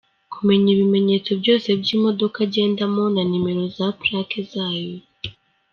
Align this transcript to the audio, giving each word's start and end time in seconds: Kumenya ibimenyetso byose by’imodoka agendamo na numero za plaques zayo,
Kumenya 0.33 0.67
ibimenyetso 0.75 1.31
byose 1.41 1.67
by’imodoka 1.79 2.37
agendamo 2.45 3.03
na 3.15 3.23
numero 3.29 3.63
za 3.75 3.87
plaques 4.01 4.45
zayo, 4.53 4.95